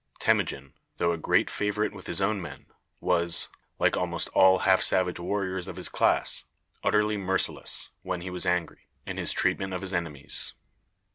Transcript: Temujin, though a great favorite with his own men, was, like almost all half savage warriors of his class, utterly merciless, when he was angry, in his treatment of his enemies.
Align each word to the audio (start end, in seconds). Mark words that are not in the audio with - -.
Temujin, 0.17 0.73
though 0.97 1.11
a 1.11 1.17
great 1.19 1.47
favorite 1.47 1.93
with 1.93 2.07
his 2.07 2.21
own 2.21 2.41
men, 2.41 2.65
was, 2.99 3.49
like 3.77 3.95
almost 3.95 4.29
all 4.29 4.57
half 4.65 4.81
savage 4.81 5.19
warriors 5.19 5.67
of 5.67 5.75
his 5.75 5.89
class, 5.89 6.43
utterly 6.83 7.17
merciless, 7.17 7.91
when 8.01 8.21
he 8.21 8.31
was 8.31 8.47
angry, 8.47 8.87
in 9.05 9.17
his 9.17 9.31
treatment 9.31 9.73
of 9.75 9.81
his 9.81 9.93
enemies. 9.93 10.55